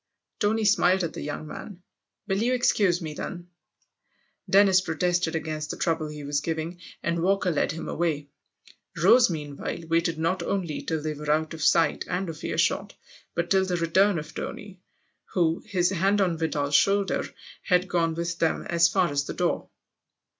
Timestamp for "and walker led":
7.03-7.71